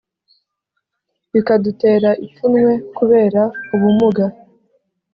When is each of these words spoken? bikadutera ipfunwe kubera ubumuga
bikadutera 1.33 2.09
ipfunwe 2.25 2.71
kubera 2.97 3.41
ubumuga 3.73 4.25